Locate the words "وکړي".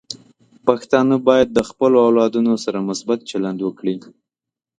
3.63-3.95